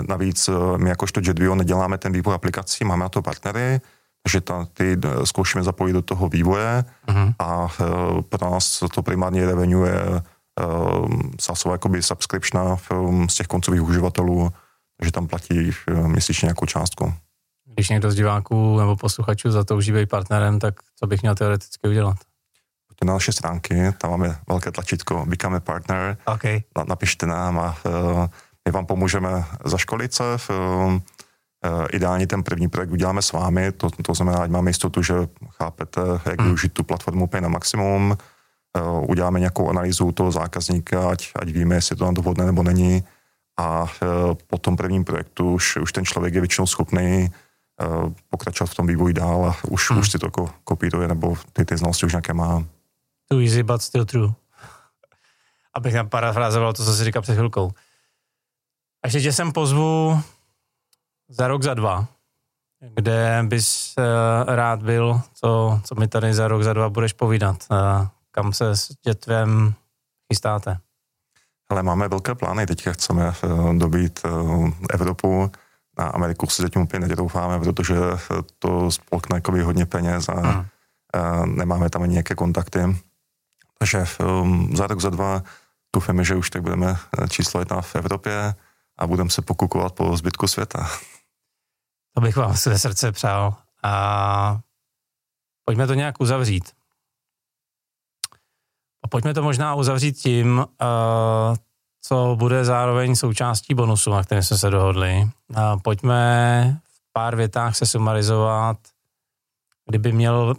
[0.09, 3.81] Navíc uh, my jakožto JetVio neděláme ten vývoj aplikací, máme na to partnery,
[4.29, 7.35] že ta, ty eh, zkoušíme zapojit do toho vývoje uh-huh.
[7.38, 11.09] a uh, pro nás to primárně revenue je uh,
[11.40, 14.51] SaaSová jakoby subscription um, z těch koncových uživatelů,
[14.99, 17.14] takže tam platí uh, měsíčně nějakou částku.
[17.75, 21.88] Když někdo z diváků nebo posluchačů za to užívají partnerem, tak co bych měl teoreticky
[21.88, 22.16] udělat?
[23.05, 26.63] Na naše stránky, tam máme velké tlačítko Become a Partner, okay.
[26.89, 28.27] napište nám a uh,
[28.65, 30.99] my vám pomůžeme zaškolit se, uh,
[31.67, 35.15] Eh, ideálně ten první projekt uděláme s vámi, to, to znamená, ať máme jistotu, že
[35.51, 36.49] chápete, jak hmm.
[36.49, 38.17] využít tu platformu úplně na maximum,
[38.77, 42.63] eh, uděláme nějakou analýzu toho zákazníka, ať, ať víme, jestli to na to vhodné nebo
[42.63, 43.05] není
[43.59, 44.07] a eh,
[44.47, 47.31] po tom prvním projektu už, už ten člověk je většinou schopný
[48.31, 50.01] pokračovat v tom vývoji dál a už, hmm.
[50.01, 52.65] už si to jako kopíruje nebo ty, ty znalosti už nějaké má.
[53.29, 54.33] Too easy, but still true.
[55.75, 57.71] Abych nám parafrázoval to, co jsi říkal před chvilkou.
[59.03, 60.21] A ještě jsem pozvu
[61.29, 62.07] za rok, za dva,
[62.95, 63.95] kde bys
[64.47, 67.57] rád byl, co, co mi tady za rok, za dva budeš povídat?
[68.31, 69.75] Kam se s dětvem
[70.33, 70.79] chystáte?
[71.69, 73.33] Ale máme velké plány, teďka chceme
[73.79, 74.21] dobít
[74.91, 75.51] Evropu,
[75.99, 77.95] na Ameriku si zatím úplně nedoufáme, protože
[78.59, 80.67] to spolkne jako hodně peněz a, hmm.
[81.15, 82.79] a nemáme tam ani nějaké kontakty.
[83.79, 85.43] Takže um, za rok, za dva
[85.97, 86.97] doufáme, že už tak budeme
[87.29, 88.55] číslo jedna v Evropě
[88.99, 90.91] a budeme se pokukovat po zbytku světa.
[92.15, 93.55] To bych vám své srdce přál.
[93.83, 94.61] A
[95.65, 96.73] pojďme to nějak uzavřít.
[99.05, 101.57] A pojďme to možná uzavřít tím, uh,
[102.03, 105.31] co bude zároveň součástí bonusu, na kterém jsme se dohodli.
[105.55, 108.77] A pojďme v pár větách se sumarizovat,
[109.87, 110.55] kdyby měl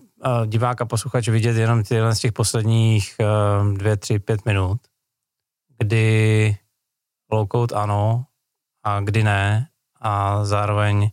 [0.45, 4.81] divák a posluchač vidět jenom tyhle z těch posledních uh, dvě, tři, pět minut,
[5.77, 6.57] kdy
[7.31, 8.25] low code ano
[8.83, 9.67] a kdy ne
[10.01, 11.09] a zároveň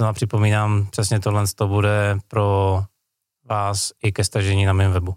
[0.00, 2.80] znovu připomínám, přesně tohle to bude pro
[3.44, 5.14] vás i ke stažení na mém webu.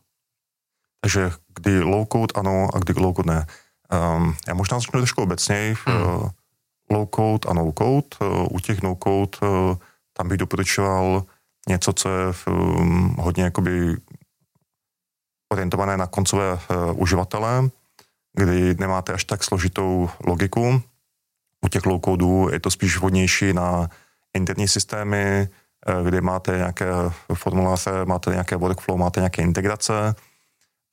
[1.01, 3.45] Takže kdy low code ano a kdy low code ne.
[3.93, 5.75] Um, já možná začnu trošku obecněji.
[5.85, 6.01] Hmm.
[6.01, 6.29] Uh,
[6.89, 8.07] low code a no code.
[8.21, 9.77] Uh, u těch no code uh,
[10.13, 11.23] tam bych doporučoval
[11.69, 13.97] něco, co je um, hodně jakoby
[15.51, 17.69] orientované na koncové uh, uživatele,
[18.33, 20.81] kdy nemáte až tak složitou logiku.
[21.65, 23.89] U těch low codeů je to spíš vhodnější na
[24.33, 25.47] interní systémy,
[26.03, 26.85] kdy máte nějaké
[27.33, 30.15] formuláře, máte nějaké workflow, máte nějaké integrace,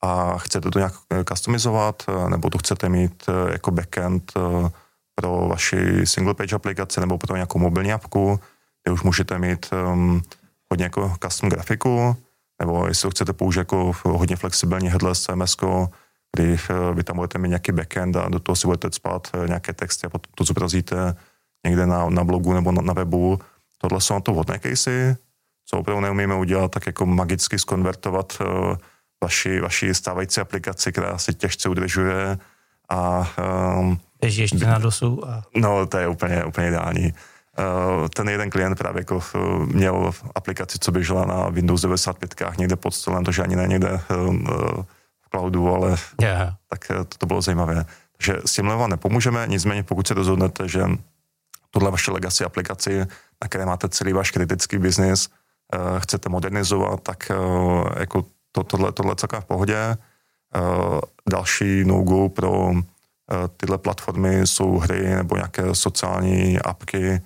[0.01, 4.33] a chcete to nějak eh, customizovat, eh, nebo to chcete mít eh, jako backend
[5.15, 8.39] pro vaši single page aplikaci nebo pro nějakou mobilní apku,
[8.83, 10.21] kde už můžete mít um,
[10.71, 12.15] hodně jako custom grafiku,
[12.59, 15.57] nebo jestli to chcete použít jako hodně flexibilní headless CMS,
[16.35, 16.57] kdy
[16.93, 20.09] vy tam budete mít nějaký backend a do toho si budete spát nějaké texty a
[20.09, 21.15] potom to zobrazíte
[21.65, 23.39] někde na, na blogu nebo na, na webu.
[23.77, 25.15] Tohle jsou na to vhodné casey,
[25.65, 28.75] co opravdu neumíme udělat, tak jako magicky skonvertovat uh,
[29.23, 32.37] vaši, vaši stávající aplikaci, která se těžce udržuje
[32.89, 33.29] a...
[33.79, 35.27] Um, Běží ještě na dosu?
[35.29, 35.43] A...
[35.55, 37.13] No, to je úplně, úplně ideální.
[37.59, 42.75] Uh, ten jeden klient právě jako uh, měl aplikaci, co běžela na Windows 95 někde
[42.75, 44.35] pod stolem, to, že ani ne někde uh,
[45.21, 46.53] v cloudu, ale yeah.
[46.69, 47.85] tak to, to bylo zajímavé.
[48.17, 50.83] Takže s tímhle vám nepomůžeme, nicméně pokud se rozhodnete, že
[51.69, 52.99] tohle vaše legacy aplikaci,
[53.43, 55.29] na které máte celý váš kritický biznis,
[55.99, 57.31] chcete modernizovat, tak
[57.99, 59.97] jako to, tohle, tohle celkem v pohodě.
[61.29, 62.71] Další no-go pro
[63.57, 67.21] tyhle platformy jsou hry nebo nějaké sociální apky,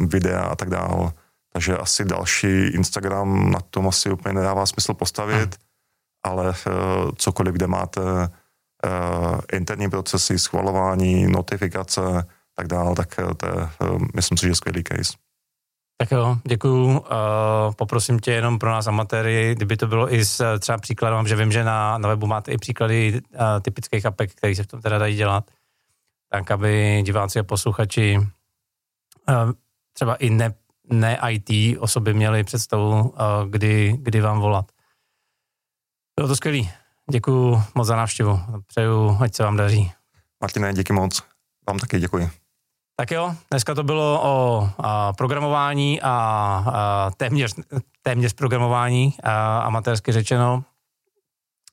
[0.00, 1.12] videa a tak dále.
[1.52, 5.52] Takže asi další Instagram na tom asi úplně nedává smysl postavit, hmm.
[6.24, 12.26] ale uh, cokoliv, kde máte uh, interní procesy, schvalování, notifikace,
[12.56, 13.68] tak dále, tak to je,
[14.14, 15.12] myslím si, že skvělý case.
[15.98, 16.84] Tak jo, děkuju.
[16.86, 16.98] Uh,
[17.76, 21.52] poprosím tě jenom pro nás amatéry, kdyby to bylo i s třeba příkladem, že vím,
[21.52, 24.98] že na, na webu máte i příklady uh, typických apek, které se v tom teda
[24.98, 25.50] dají dělat,
[26.30, 28.18] tak aby diváci a posluchači
[29.92, 30.54] třeba i ne,
[30.90, 33.10] ne IT osoby měli představu, uh,
[33.48, 34.72] kdy, kdy vám volat.
[36.16, 36.70] Bylo to skvělý.
[37.10, 38.40] Děkuju moc za návštěvu.
[38.66, 39.92] Přeju, ať se vám daří.
[40.40, 41.22] Martine, díky moc.
[41.68, 42.30] Vám taky děkuji.
[42.96, 47.54] Tak jo, dneska to bylo o a, programování a, a téměř,
[48.02, 50.64] téměř programování, a, amatérsky řečeno.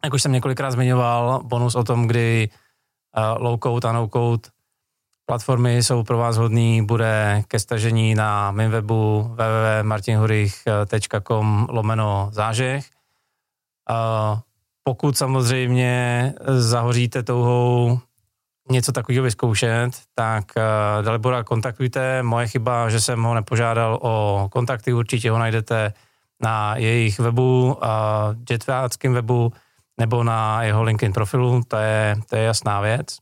[0.04, 2.50] Jak už jsem několikrát zmiňoval, bonus o tom, kdy
[3.14, 4.50] a, low code a no code
[5.32, 12.86] platformy jsou pro vás hodný, bude ke stažení na mém webu www.martinhurich.com lomeno zážeh.
[14.84, 18.00] Pokud samozřejmě zahoříte touhou
[18.72, 20.63] něco takového vyzkoušet, tak uh,
[21.06, 22.24] Dalibora kontaktujte.
[22.24, 25.94] Moje chyba, že jsem ho nepožádal o kontakty, určitě ho najdete
[26.41, 27.78] na jejich webu,
[28.50, 29.54] jetváckým webu,
[30.00, 33.17] nebo na jeho LinkedIn profilu, to je, to je jasná věc.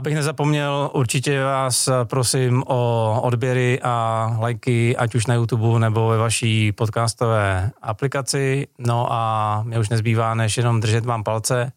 [0.00, 6.16] Abych nezapomněl, určitě vás prosím o odběry a lajky, ať už na YouTube nebo ve
[6.16, 8.66] vaší podcastové aplikaci.
[8.78, 11.72] No a mě už nezbývá, než jenom držet vám palce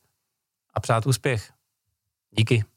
[0.73, 1.51] a přát úspěch.
[2.31, 2.72] Díky.